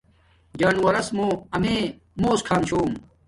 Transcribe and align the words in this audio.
جانوروس 0.59 1.07
موں 1.15 1.31
امیے 1.55 1.79
موس 2.21 2.39
کھام 2.47 2.61
چھوم 2.67 2.89